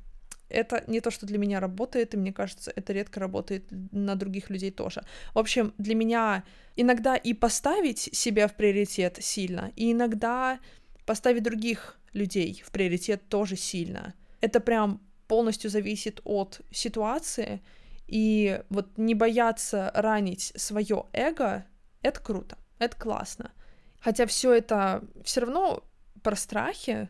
это 0.49 0.85
не 0.87 1.00
то, 1.00 1.11
что 1.11 1.26
для 1.26 1.38
меня 1.38 1.61
работает, 1.61 2.15
и 2.15 2.17
мне 2.17 2.33
кажется, 2.33 2.73
это 2.75 2.93
редко 2.93 3.21
работает 3.21 3.65
на 3.93 4.17
других 4.17 4.50
людей 4.50 4.71
тоже. 4.71 5.05
В 5.35 5.38
общем, 5.38 5.73
для 5.79 5.95
меня 5.95 6.45
иногда 6.76 7.17
и 7.17 7.35
поставить 7.35 7.99
себя 7.99 8.49
в 8.49 8.55
приоритет 8.55 9.19
сильно, 9.21 9.73
и 9.76 9.93
иногда 9.93 10.59
поставить 11.07 11.43
других 11.43 11.99
людей 12.13 12.63
в 12.65 12.71
приоритет 12.71 13.29
тоже 13.29 13.57
сильно. 13.57 14.15
Это 14.41 14.61
прям 14.61 15.01
полностью 15.29 15.71
зависит 15.71 16.21
от 16.25 16.61
ситуации, 16.71 17.63
и 18.07 18.63
вот 18.69 18.99
не 18.99 19.15
бояться 19.15 19.91
ранить 19.95 20.53
свое 20.57 21.07
эго, 21.13 21.65
это 22.03 22.21
круто, 22.21 22.57
это 22.79 22.97
классно. 22.97 23.53
Хотя 24.01 24.27
все 24.27 24.53
это 24.53 25.03
все 25.25 25.41
равно 25.41 25.83
про 26.23 26.37
страхи, 26.37 27.09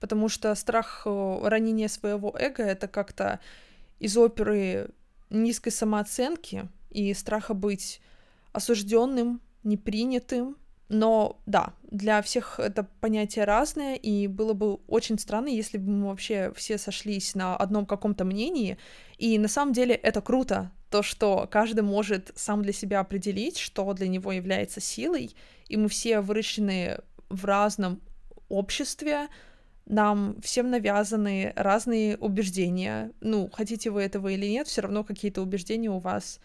потому 0.00 0.28
что 0.28 0.54
страх 0.54 1.02
э, 1.04 1.38
ранения 1.42 1.88
своего 1.88 2.34
эго 2.38 2.62
это 2.62 2.88
как-то 2.88 3.40
из 3.98 4.16
оперы 4.16 4.90
низкой 5.28 5.70
самооценки 5.70 6.68
и 6.90 7.12
страха 7.14 7.54
быть 7.54 8.00
осужденным, 8.52 9.40
непринятым, 9.64 10.56
но 10.88 11.40
да, 11.46 11.74
для 11.90 12.20
всех 12.22 12.60
это 12.60 12.86
понятие 13.00 13.44
разное, 13.44 13.94
и 13.94 14.26
было 14.26 14.52
бы 14.52 14.74
очень 14.86 15.18
странно, 15.18 15.48
если 15.48 15.78
бы 15.78 15.90
мы 15.90 16.08
вообще 16.08 16.52
все 16.54 16.78
сошлись 16.78 17.34
на 17.34 17.56
одном 17.56 17.86
каком-то 17.86 18.24
мнении. 18.24 18.76
И 19.18 19.38
на 19.38 19.48
самом 19.48 19.72
деле 19.72 19.94
это 19.94 20.20
круто, 20.20 20.70
то, 20.90 21.02
что 21.02 21.48
каждый 21.50 21.80
может 21.80 22.32
сам 22.34 22.62
для 22.62 22.72
себя 22.72 23.00
определить, 23.00 23.56
что 23.56 23.90
для 23.94 24.08
него 24.08 24.32
является 24.32 24.80
силой, 24.80 25.34
и 25.68 25.76
мы 25.76 25.88
все 25.88 26.20
выращены 26.20 26.98
в 27.30 27.46
разном 27.46 28.00
обществе, 28.50 29.28
нам 29.86 30.40
всем 30.42 30.70
навязаны 30.70 31.52
разные 31.56 32.16
убеждения. 32.18 33.12
Ну, 33.20 33.50
хотите 33.52 33.90
вы 33.90 34.02
этого 34.02 34.28
или 34.28 34.46
нет, 34.46 34.68
все 34.68 34.82
равно 34.82 35.02
какие-то 35.02 35.42
убеждения 35.42 35.90
у 35.90 35.98
вас 35.98 36.40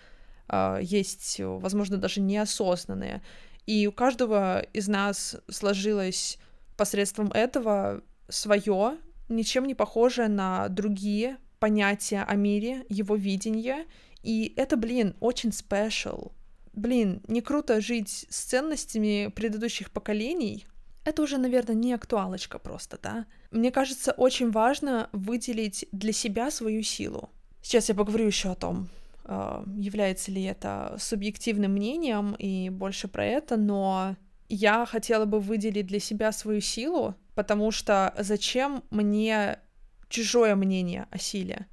э, 0.49 0.79
есть, 0.81 1.39
возможно, 1.39 1.97
даже 1.97 2.21
неосознанные. 2.21 3.21
И 3.67 3.85
у 3.85 3.91
каждого 3.91 4.61
из 4.73 4.87
нас 4.87 5.37
сложилось 5.49 6.39
посредством 6.75 7.31
этого 7.31 8.01
свое 8.29 8.97
ничем 9.29 9.65
не 9.65 9.75
похожее 9.75 10.27
на 10.27 10.67
другие 10.69 11.37
понятия 11.59 12.23
о 12.23 12.35
мире, 12.35 12.85
его 12.89 13.15
видение, 13.15 13.85
и 14.23 14.53
это, 14.55 14.77
блин, 14.77 15.15
очень 15.19 15.51
спешл. 15.51 16.31
Блин, 16.73 17.21
не 17.27 17.41
круто 17.41 17.81
жить 17.81 18.25
с 18.29 18.43
ценностями 18.43 19.31
предыдущих 19.35 19.91
поколений. 19.91 20.67
Это 21.03 21.21
уже, 21.23 21.37
наверное, 21.37 21.75
не 21.75 21.93
актуалочка 21.93 22.59
просто, 22.59 22.99
да? 23.01 23.25
Мне 23.51 23.71
кажется, 23.71 24.11
очень 24.11 24.51
важно 24.51 25.09
выделить 25.11 25.87
для 25.91 26.11
себя 26.11 26.51
свою 26.51 26.83
силу. 26.83 27.29
Сейчас 27.61 27.89
я 27.89 27.95
поговорю 27.95 28.27
еще 28.27 28.51
о 28.51 28.55
том, 28.55 28.89
является 29.27 30.31
ли 30.31 30.43
это 30.43 30.95
субъективным 30.99 31.73
мнением 31.73 32.33
и 32.39 32.69
больше 32.69 33.07
про 33.07 33.25
это, 33.25 33.57
но 33.57 34.15
я 34.47 34.85
хотела 34.85 35.25
бы 35.25 35.39
выделить 35.39 35.87
для 35.87 35.99
себя 35.99 36.31
свою 36.31 36.61
силу, 36.61 37.15
потому 37.35 37.71
что 37.71 38.13
зачем 38.17 38.83
мне 38.89 39.59
чужое 40.07 40.55
мнение 40.55 41.07
о 41.11 41.17
силе? 41.17 41.67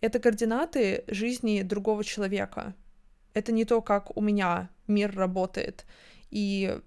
Это 0.00 0.18
координаты 0.18 1.04
жизни 1.08 1.62
другого 1.62 2.02
человека. 2.04 2.74
Это 3.34 3.52
не 3.52 3.64
то, 3.64 3.82
как 3.82 4.16
у 4.16 4.20
меня 4.22 4.70
мир 4.86 5.14
работает. 5.14 5.84
И 6.30 6.78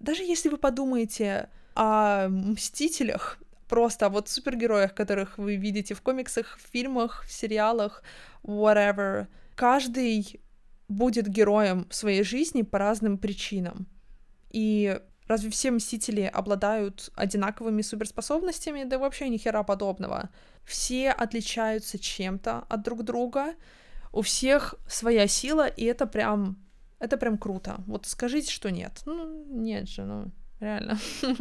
даже 0.00 0.24
если 0.24 0.48
вы 0.48 0.56
подумаете 0.56 1.48
о 1.74 2.28
мстителях, 2.28 3.38
просто 3.68 4.08
вот 4.08 4.28
супергероях, 4.28 4.94
которых 4.94 5.38
вы 5.38 5.56
видите 5.56 5.94
в 5.94 6.02
комиксах, 6.02 6.58
в 6.58 6.70
фильмах, 6.72 7.24
в 7.24 7.32
сериалах, 7.32 8.02
whatever, 8.42 9.28
каждый 9.54 10.40
будет 10.88 11.28
героем 11.28 11.86
в 11.88 11.94
своей 11.94 12.22
жизни 12.22 12.62
по 12.62 12.78
разным 12.78 13.18
причинам. 13.18 13.86
И 14.50 15.00
разве 15.26 15.50
все 15.50 15.70
Мстители 15.70 16.22
обладают 16.22 17.10
одинаковыми 17.14 17.82
суперспособностями? 17.82 18.84
Да 18.84 18.98
вообще 18.98 19.28
ни 19.28 19.36
хера 19.36 19.62
подобного. 19.62 20.30
Все 20.64 21.10
отличаются 21.10 21.98
чем-то 21.98 22.64
от 22.68 22.82
друг 22.82 23.02
друга, 23.02 23.54
у 24.12 24.22
всех 24.22 24.76
своя 24.86 25.26
сила, 25.26 25.66
и 25.66 25.84
это 25.84 26.06
прям, 26.06 26.56
это 27.00 27.16
прям 27.16 27.36
круто. 27.36 27.82
Вот 27.86 28.06
скажите, 28.06 28.50
что 28.50 28.70
нет. 28.70 29.02
Ну, 29.06 29.44
нет 29.46 29.88
же, 29.88 30.04
ну, 30.04 30.30
реально. 30.60 30.98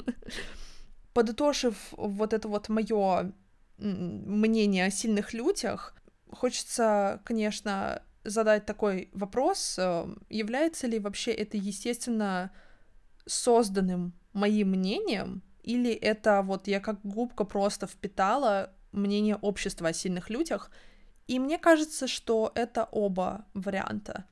Подытожив 1.13 1.75
вот 1.91 2.34
это 2.34 2.48
вот 2.48 2.70
мое 2.70 3.32
мнение 3.77 4.86
о 4.86 4.91
сильных 4.91 5.34
людях, 5.34 5.93
хочется, 6.34 7.22
конечно, 7.24 8.02
задать 8.24 8.66
такой 8.66 9.10
вопрос, 9.13 9.75
э, 9.78 10.16
является 10.30 10.88
ли 10.88 11.00
вообще 11.00 11.32
это 11.32 11.58
естественно 11.58 12.52
созданным 13.25 14.13
моим 14.34 14.72
мнением, 14.72 15.44
или 15.63 15.92
это 15.92 16.42
вот 16.42 16.68
я 16.68 16.80
как 16.80 17.00
губка 17.04 17.44
просто 17.46 17.88
впитала 17.88 18.74
мнение 18.92 19.36
общества 19.36 19.90
о 19.90 19.94
сильных 19.94 20.30
людях, 20.30 20.72
и 21.28 21.40
мне 21.40 21.58
кажется, 21.58 22.08
что 22.08 22.52
это 22.56 22.88
оба 22.92 23.46
варианта. 23.54 24.25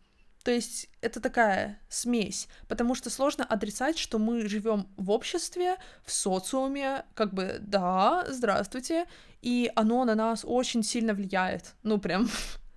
То 0.43 0.51
есть 0.51 0.89
это 1.01 1.19
такая 1.19 1.79
смесь, 1.87 2.47
потому 2.67 2.95
что 2.95 3.09
сложно 3.09 3.45
отрицать, 3.45 3.97
что 3.97 4.17
мы 4.17 4.47
живем 4.47 4.87
в 4.97 5.11
обществе, 5.11 5.75
в 6.03 6.11
социуме, 6.11 7.05
как 7.13 7.33
бы, 7.33 7.57
да, 7.59 8.25
здравствуйте, 8.27 9.05
и 9.41 9.71
оно 9.75 10.03
на 10.05 10.15
нас 10.15 10.43
очень 10.43 10.83
сильно 10.83 11.13
влияет. 11.13 11.75
Ну, 11.83 11.99
прям, 11.99 12.27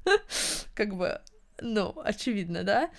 как 0.75 0.95
бы, 0.95 1.23
ну, 1.61 1.95
очевидно, 2.05 2.65
да? 2.65 2.91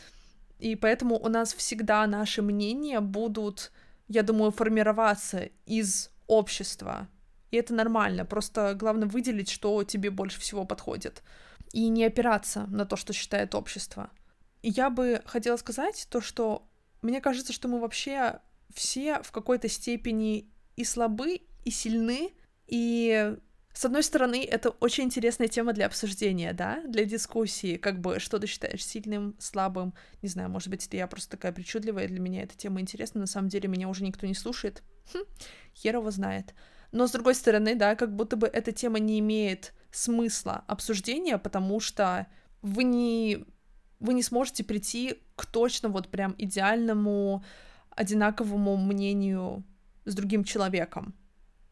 И 0.58 0.76
поэтому 0.76 1.20
у 1.20 1.28
нас 1.28 1.54
всегда 1.54 2.08
наши 2.08 2.42
мнения 2.42 3.02
будут, 3.02 3.72
я 4.08 4.24
думаю, 4.24 4.52
формироваться 4.52 5.50
из 5.66 6.10
общества. 6.28 7.08
И 7.52 7.58
это 7.58 7.74
нормально. 7.74 8.26
Просто 8.26 8.74
главное 8.74 9.08
выделить, 9.08 9.50
что 9.50 9.84
тебе 9.84 10.10
больше 10.10 10.40
всего 10.40 10.66
подходит. 10.66 11.22
И 11.72 11.88
не 11.90 12.06
опираться 12.06 12.66
на 12.68 12.86
то, 12.86 12.96
что 12.96 13.14
считает 13.14 13.54
общество. 13.54 14.10
Я 14.68 14.90
бы 14.90 15.22
хотела 15.26 15.58
сказать 15.58 16.08
то, 16.10 16.22
что 16.22 16.68
мне 17.04 17.22
кажется, 17.22 17.54
что 17.54 17.68
мы 17.68 17.80
вообще 17.80 18.40
все 18.74 19.22
в 19.22 19.32
какой-то 19.32 19.70
степени 19.70 20.50
и 20.76 20.84
слабы, 20.84 21.42
и 21.64 21.70
сильны, 21.70 22.32
и 22.66 23.36
с 23.76 23.86
одной 23.86 24.02
стороны, 24.02 24.44
это 24.44 24.72
очень 24.72 25.04
интересная 25.04 25.50
тема 25.50 25.74
для 25.74 25.86
обсуждения, 25.86 26.52
да, 26.52 26.82
для 26.88 27.06
дискуссии, 27.06 27.76
как 27.76 28.02
бы, 28.02 28.20
что 28.20 28.40
ты 28.40 28.48
считаешь 28.48 28.84
сильным, 28.84 29.36
слабым, 29.38 29.94
не 30.24 30.30
знаю, 30.30 30.50
может 30.50 30.70
быть, 30.70 30.88
это 30.88 30.98
я 30.98 31.06
просто 31.06 31.30
такая 31.32 31.52
причудливая, 31.52 32.08
для 32.08 32.20
меня 32.20 32.42
эта 32.42 32.58
тема 32.58 32.82
интересна, 32.82 33.22
на 33.22 33.28
самом 33.28 33.50
деле 33.50 33.70
меня 33.70 33.88
уже 33.88 34.04
никто 34.04 34.26
не 34.26 34.34
слушает, 34.34 34.82
хм, 35.14 35.26
хер 35.76 35.98
его 35.98 36.10
знает. 36.10 36.56
Но, 36.92 37.06
с 37.06 37.12
другой 37.12 37.36
стороны, 37.36 37.76
да, 37.76 37.96
как 37.96 38.16
будто 38.16 38.36
бы 38.36 38.48
эта 38.48 38.72
тема 38.72 38.98
не 38.98 39.20
имеет 39.20 39.74
смысла 39.92 40.64
обсуждения, 40.68 41.38
потому 41.38 41.80
что 41.80 42.26
вы 42.64 42.84
не, 42.84 43.46
вы 44.00 44.14
не 44.14 44.24
сможете 44.24 44.64
прийти 44.64 45.22
к 45.36 45.46
точно 45.46 45.90
вот 45.90 46.10
прям 46.10 46.36
идеальному, 46.38 47.44
одинаковому 47.90 48.78
мнению 48.78 49.64
с 50.06 50.14
другим 50.16 50.44
человеком 50.44 51.14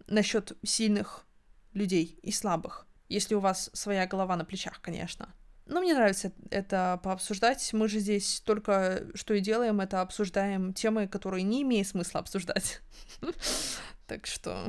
насчет 0.07 0.57
сильных 0.63 1.25
людей 1.73 2.19
и 2.21 2.31
слабых, 2.31 2.87
если 3.09 3.35
у 3.35 3.39
вас 3.39 3.69
своя 3.73 4.07
голова 4.07 4.35
на 4.35 4.45
плечах, 4.45 4.81
конечно. 4.81 5.33
Но 5.65 5.79
мне 5.79 5.93
нравится 5.93 6.33
это 6.49 6.99
пообсуждать. 7.03 7.71
Мы 7.71 7.87
же 7.87 7.99
здесь 7.99 8.41
только 8.41 9.07
что 9.15 9.33
и 9.33 9.39
делаем, 9.39 9.79
это 9.79 10.01
обсуждаем 10.01 10.73
темы, 10.73 11.07
которые 11.07 11.43
не 11.43 11.61
имеет 11.61 11.87
смысла 11.87 12.19
обсуждать. 12.19 12.81
Так 14.05 14.27
что, 14.27 14.67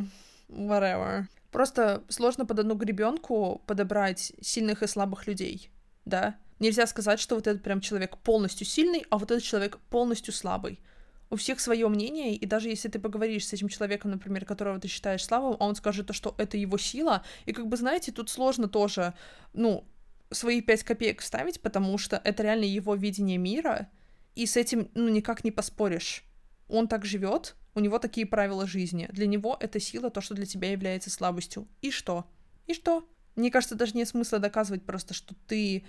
whatever. 0.49 1.25
Просто 1.51 2.05
сложно 2.09 2.47
под 2.47 2.61
одну 2.61 2.77
гребенку 2.77 3.61
подобрать 3.67 4.33
сильных 4.40 4.85
и 4.85 4.87
слабых 4.87 5.27
людей, 5.27 5.71
да? 6.05 6.37
Нельзя 6.64 6.87
сказать, 6.87 7.20
что 7.20 7.35
вот 7.35 7.46
этот 7.46 7.62
прям 7.62 7.83
человек 7.83 8.16
полностью 8.16 8.66
сильный, 8.66 9.05
а 9.11 9.18
вот 9.18 9.31
этот 9.31 9.44
человек 9.44 9.79
полностью 9.90 10.33
слабый 10.33 10.81
у 11.29 11.37
всех 11.37 11.61
свое 11.61 11.87
мнение, 11.88 12.35
и 12.37 12.46
даже 12.46 12.70
если 12.70 12.88
ты 12.88 12.98
поговоришь 12.98 13.46
с 13.46 13.53
этим 13.53 13.68
человеком, 13.68 14.12
например, 14.12 14.46
которого 14.46 14.81
ты 14.81 14.88
считаешь 14.88 15.22
слабым, 15.22 15.59
а 15.61 15.66
он 15.66 15.74
скажет, 15.74 16.14
что 16.14 16.35
это 16.38 16.57
его 16.57 16.79
сила, 16.79 17.22
и 17.44 17.53
как 17.53 17.66
бы, 17.66 17.77
знаете, 17.77 18.12
тут 18.12 18.31
сложно 18.31 18.66
тоже, 18.66 19.12
ну, 19.53 19.87
свои 20.31 20.62
пять 20.62 20.85
копеек 20.85 21.20
вставить, 21.20 21.61
потому 21.61 21.98
что 21.98 22.18
это 22.24 22.42
реально 22.42 22.64
его 22.64 22.94
видение 22.94 23.37
мира, 23.37 23.90
и 24.35 24.46
с 24.46 24.57
этим, 24.57 24.90
ну, 24.94 25.11
никак 25.11 25.44
не 25.44 25.50
поспоришь. 25.50 26.24
Он 26.68 26.88
так 26.88 27.05
живет, 27.05 27.57
у 27.74 27.81
него 27.81 27.98
такие 27.98 28.27
правила 28.27 28.66
жизни. 28.66 29.07
Для 29.12 29.27
него 29.27 29.55
это 29.61 29.81
сила, 29.81 30.09
то, 30.09 30.22
что 30.22 30.35
для 30.35 30.46
тебя 30.46 30.70
является 30.70 31.11
слабостью. 31.11 31.68
И 31.83 31.90
что? 31.90 32.24
И 32.66 32.72
что? 32.72 33.07
Мне 33.37 33.50
кажется, 33.50 33.74
даже 33.74 33.92
нет 33.92 34.09
смысла 34.09 34.38
доказывать 34.38 34.87
просто, 34.87 35.12
что 35.12 35.35
ты 35.46 35.85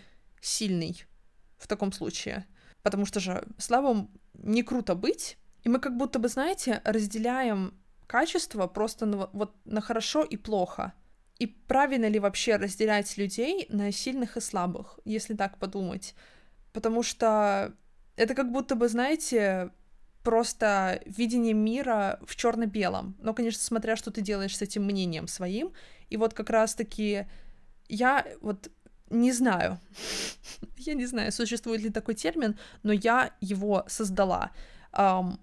сильный 0.45 1.05
в 1.57 1.67
таком 1.67 1.91
случае. 1.91 2.45
Потому 2.83 3.05
что 3.05 3.19
же 3.19 3.43
слабым 3.57 4.09
не 4.33 4.63
круто 4.63 4.95
быть, 4.95 5.37
и 5.63 5.69
мы 5.69 5.79
как 5.79 5.97
будто 5.97 6.19
бы, 6.19 6.27
знаете, 6.27 6.81
разделяем 6.85 7.73
качество 8.07 8.67
просто 8.67 9.05
на, 9.05 9.29
вот 9.33 9.55
на 9.65 9.81
хорошо 9.81 10.23
и 10.23 10.37
плохо. 10.37 10.93
И 11.39 11.47
правильно 11.47 12.07
ли 12.07 12.19
вообще 12.19 12.57
разделять 12.57 13.17
людей 13.17 13.65
на 13.69 13.91
сильных 13.91 14.37
и 14.37 14.41
слабых, 14.41 14.99
если 15.03 15.33
так 15.33 15.57
подумать? 15.57 16.13
Потому 16.71 17.03
что 17.03 17.73
это 18.15 18.35
как 18.35 18.51
будто 18.51 18.75
бы, 18.75 18.87
знаете, 18.87 19.71
просто 20.23 21.01
видение 21.05 21.53
мира 21.53 22.19
в 22.25 22.35
черно-белом. 22.35 23.15
Но, 23.19 23.33
конечно, 23.33 23.61
смотря, 23.61 23.95
что 23.95 24.11
ты 24.11 24.21
делаешь 24.21 24.55
с 24.55 24.61
этим 24.61 24.83
мнением 24.83 25.27
своим. 25.27 25.73
И 26.09 26.17
вот 26.17 26.33
как 26.33 26.49
раз-таки 26.49 27.25
я 27.89 28.25
вот 28.41 28.69
не 29.09 29.31
знаю. 29.31 29.79
я 30.77 30.93
не 30.93 31.05
знаю, 31.05 31.31
существует 31.31 31.81
ли 31.81 31.89
такой 31.89 32.15
термин, 32.15 32.57
но 32.83 32.93
я 32.93 33.31
его 33.41 33.83
создала. 33.87 34.51
Um, 34.93 35.39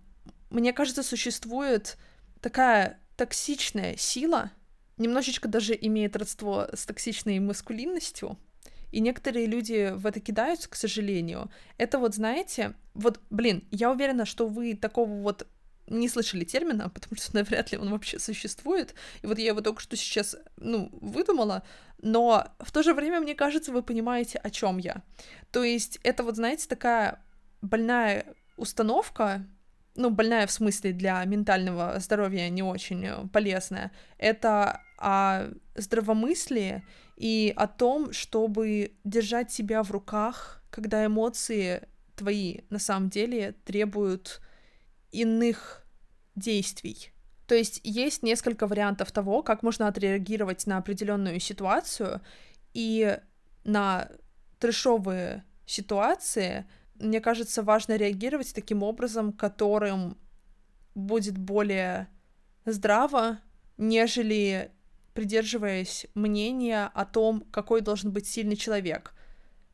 мне 0.50 0.72
кажется, 0.72 1.02
существует 1.02 1.96
такая 2.40 2.98
токсичная 3.16 3.96
сила, 3.96 4.50
немножечко 4.98 5.48
даже 5.48 5.76
имеет 5.80 6.16
родство 6.16 6.68
с 6.72 6.86
токсичной 6.86 7.38
маскулинностью, 7.38 8.38
и 8.90 9.00
некоторые 9.00 9.46
люди 9.46 9.92
в 9.94 10.06
это 10.06 10.20
кидаются, 10.20 10.68
к 10.68 10.74
сожалению. 10.74 11.50
Это 11.78 11.98
вот, 11.98 12.14
знаете, 12.14 12.74
вот, 12.94 13.20
блин, 13.30 13.66
я 13.70 13.90
уверена, 13.90 14.26
что 14.26 14.46
вы 14.46 14.74
такого 14.74 15.10
вот 15.10 15.46
не 15.92 16.08
слышали 16.08 16.44
термина, 16.44 16.88
потому 16.88 17.16
что 17.16 17.34
навряд 17.36 17.72
ли 17.72 17.78
он 17.78 17.90
вообще 17.90 18.18
существует. 18.18 18.94
И 19.22 19.26
вот 19.26 19.38
я 19.38 19.48
его 19.48 19.60
только 19.60 19.80
что 19.80 19.96
сейчас, 19.96 20.36
ну, 20.56 20.90
выдумала, 21.00 21.62
но 21.98 22.48
в 22.58 22.72
то 22.72 22.82
же 22.82 22.94
время, 22.94 23.20
мне 23.20 23.34
кажется, 23.34 23.72
вы 23.72 23.82
понимаете, 23.82 24.38
о 24.38 24.50
чем 24.50 24.78
я. 24.78 25.02
То 25.50 25.62
есть 25.62 25.98
это 26.02 26.24
вот, 26.24 26.36
знаете, 26.36 26.66
такая 26.68 27.22
больная 27.60 28.26
установка, 28.56 29.46
ну, 29.94 30.10
больная 30.10 30.46
в 30.46 30.50
смысле 30.50 30.92
для 30.92 31.24
ментального 31.24 31.98
здоровья 32.00 32.48
не 32.48 32.62
очень 32.62 33.28
полезная, 33.28 33.92
это 34.18 34.80
о 34.98 35.48
здравомыслии 35.74 36.82
и 37.16 37.52
о 37.56 37.66
том, 37.66 38.12
чтобы 38.12 38.96
держать 39.04 39.52
себя 39.52 39.82
в 39.82 39.90
руках, 39.90 40.62
когда 40.70 41.04
эмоции 41.04 41.86
твои 42.16 42.60
на 42.70 42.78
самом 42.78 43.10
деле 43.10 43.54
требуют 43.64 44.40
иных 45.10 45.81
действий. 46.34 47.12
То 47.46 47.54
есть 47.54 47.80
есть 47.84 48.22
несколько 48.22 48.66
вариантов 48.66 49.12
того, 49.12 49.42
как 49.42 49.62
можно 49.62 49.88
отреагировать 49.88 50.66
на 50.66 50.78
определенную 50.78 51.38
ситуацию, 51.40 52.20
и 52.74 53.18
на 53.64 54.08
трешовые 54.58 55.44
ситуации, 55.66 56.66
мне 56.94 57.20
кажется, 57.20 57.62
важно 57.62 57.96
реагировать 57.96 58.54
таким 58.54 58.82
образом, 58.82 59.32
которым 59.32 60.16
будет 60.94 61.36
более 61.36 62.08
здраво, 62.64 63.38
нежели 63.76 64.70
придерживаясь 65.14 66.06
мнения 66.14 66.90
о 66.94 67.04
том, 67.04 67.42
какой 67.50 67.82
должен 67.82 68.12
быть 68.12 68.26
сильный 68.26 68.56
человек. 68.56 69.14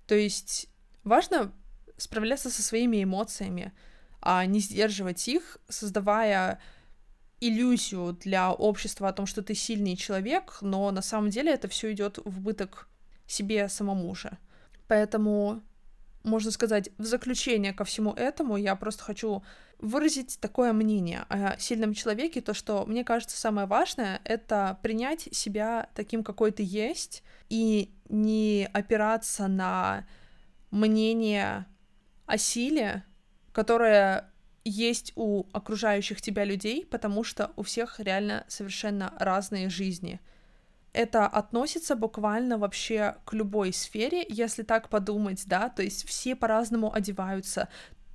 То 0.06 0.14
есть 0.14 0.68
важно 1.04 1.52
справляться 1.96 2.50
со 2.50 2.62
своими 2.62 3.02
эмоциями, 3.02 3.72
а 4.20 4.44
не 4.46 4.60
сдерживать 4.60 5.26
их, 5.28 5.58
создавая 5.68 6.60
иллюзию 7.40 8.14
для 8.14 8.52
общества 8.52 9.08
о 9.08 9.12
том, 9.12 9.26
что 9.26 9.42
ты 9.42 9.54
сильный 9.54 9.96
человек, 9.96 10.58
но 10.60 10.90
на 10.90 11.02
самом 11.02 11.30
деле 11.30 11.52
это 11.52 11.68
все 11.68 11.92
идет 11.92 12.18
в 12.24 12.40
быток 12.40 12.88
себе 13.26 13.68
самому 13.68 14.14
же. 14.14 14.38
Поэтому, 14.88 15.62
можно 16.24 16.50
сказать, 16.50 16.90
в 16.98 17.04
заключение 17.04 17.72
ко 17.72 17.84
всему 17.84 18.12
этому 18.12 18.56
я 18.56 18.74
просто 18.74 19.04
хочу 19.04 19.44
выразить 19.78 20.40
такое 20.40 20.72
мнение 20.72 21.24
о 21.28 21.56
сильном 21.58 21.94
человеке, 21.94 22.40
то, 22.40 22.54
что 22.54 22.84
мне 22.86 23.04
кажется 23.04 23.36
самое 23.36 23.66
важное— 23.66 24.20
это 24.24 24.78
принять 24.82 25.28
себя 25.30 25.88
таким, 25.94 26.24
какой 26.24 26.50
ты 26.50 26.64
есть, 26.64 27.22
и 27.48 27.94
не 28.08 28.68
опираться 28.72 29.46
на 29.46 30.06
мнение 30.70 31.66
о 32.26 32.36
силе, 32.38 33.04
которое 33.58 34.30
есть 34.62 35.12
у 35.16 35.46
окружающих 35.52 36.22
тебя 36.22 36.44
людей, 36.44 36.86
потому 36.86 37.24
что 37.24 37.50
у 37.56 37.64
всех 37.64 37.98
реально 37.98 38.44
совершенно 38.46 39.12
разные 39.18 39.68
жизни. 39.68 40.20
Это 40.92 41.26
относится 41.26 41.96
буквально 41.96 42.56
вообще 42.56 43.16
к 43.24 43.32
любой 43.32 43.72
сфере, 43.72 44.24
если 44.28 44.62
так 44.62 44.88
подумать, 44.88 45.42
да, 45.46 45.70
то 45.70 45.82
есть 45.82 46.06
все 46.06 46.36
по-разному 46.36 46.94
одеваются. 46.94 47.68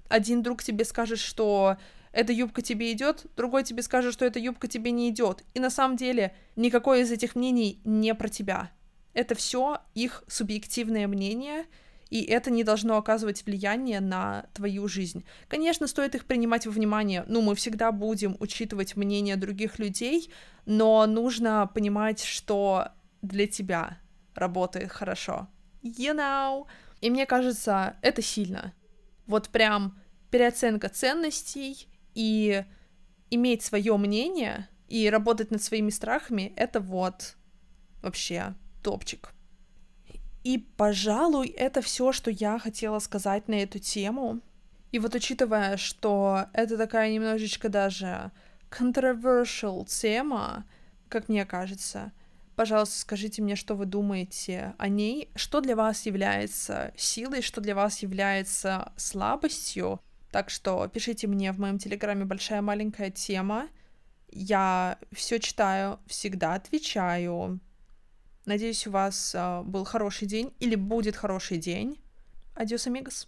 Один 0.08 0.44
друг 0.44 0.64
тебе 0.64 0.86
скажет, 0.86 1.20
что 1.20 1.76
эта 2.14 2.32
юбка 2.32 2.62
тебе 2.62 2.94
идет, 2.94 3.26
другой 3.36 3.66
тебе 3.66 3.82
скажет, 3.84 4.14
что 4.14 4.24
эта 4.24 4.40
юбка 4.40 4.70
тебе 4.70 4.92
не 4.92 5.10
идет. 5.10 5.44
И 5.54 5.60
на 5.60 5.70
самом 5.70 5.98
деле 5.98 6.34
никакое 6.56 7.02
из 7.02 7.12
этих 7.12 7.36
мнений 7.36 7.82
не 7.84 8.16
про 8.16 8.30
тебя. 8.30 8.72
Это 9.14 9.36
все 9.36 9.80
их 9.94 10.24
субъективное 10.30 11.06
мнение, 11.06 11.66
и 12.14 12.22
это 12.26 12.52
не 12.52 12.64
должно 12.64 12.98
оказывать 12.98 13.44
влияние 13.44 14.00
на 14.00 14.46
твою 14.54 14.88
жизнь. 14.88 15.26
Конечно, 15.48 15.88
стоит 15.88 16.14
их 16.14 16.26
принимать 16.26 16.68
во 16.68 16.72
внимание, 16.72 17.26
ну, 17.28 17.42
мы 17.42 17.56
всегда 17.56 17.92
будем 17.92 18.38
учитывать 18.40 18.96
мнение 18.96 19.36
других 19.36 19.80
людей, 19.80 20.32
но 20.68 21.08
нужно 21.08 21.66
понимать, 21.74 22.24
что 22.24 22.90
для 23.24 23.48
тебя 23.48 23.98
работает 24.36 24.92
хорошо. 24.92 25.48
You 25.82 26.16
know? 26.16 26.68
И 27.02 27.10
мне 27.10 27.26
кажется, 27.26 27.98
это 28.04 28.22
сильно. 28.22 28.76
Вот 29.26 29.50
прям 29.50 30.00
переоценка 30.30 30.90
ценностей 30.90 31.88
и 32.14 32.64
иметь 33.32 33.64
свое 33.64 33.98
мнение 33.98 34.70
и 34.88 35.10
работать 35.10 35.50
над 35.50 35.64
своими 35.64 35.90
страхами, 35.90 36.54
это 36.58 36.80
вот 36.80 37.38
вообще 38.04 38.54
топчик. 38.84 39.34
И, 40.44 40.58
пожалуй, 40.58 41.48
это 41.48 41.82
все, 41.82 42.12
что 42.12 42.30
я 42.30 42.60
хотела 42.60 43.00
сказать 43.00 43.48
на 43.48 43.56
эту 43.56 43.80
тему. 43.80 44.42
И 44.92 45.00
вот 45.00 45.16
учитывая, 45.16 45.78
что 45.78 46.46
это 46.54 46.78
такая 46.78 47.12
немножечко 47.12 47.70
даже 47.70 48.32
controversial 48.70 49.86
тема, 49.86 50.66
как 51.08 51.30
мне 51.30 51.46
кажется, 51.46 52.12
пожалуйста, 52.56 53.00
скажите 53.00 53.42
мне, 53.42 53.56
что 53.56 53.76
вы 53.76 53.86
думаете 53.86 54.76
о 54.78 54.90
ней, 54.90 55.30
что 55.36 55.62
для 55.62 55.76
вас 55.76 56.06
является 56.06 56.94
силой, 56.98 57.42
что 57.42 57.62
для 57.62 57.76
вас 57.76 58.00
является 58.00 58.92
слабостью. 58.98 60.00
Так 60.32 60.50
что 60.50 60.88
пишите 60.88 61.28
мне 61.28 61.52
в 61.52 61.60
моем 61.60 61.78
телеграме 61.78 62.26
большая 62.26 62.62
маленькая 62.62 63.12
тема. 63.12 63.70
Я 64.30 64.98
все 65.12 65.40
читаю, 65.40 66.00
всегда 66.08 66.56
отвечаю. 66.56 67.60
Надеюсь, 68.46 68.86
у 68.88 68.92
вас 68.92 69.34
э, 69.36 69.62
был 69.64 69.86
хороший 69.86 70.28
день 70.28 70.54
или 70.60 70.76
будет 70.76 71.16
хороший 71.16 71.58
день. 71.58 72.00
Адиос, 72.56 72.88
амигос. 72.88 73.28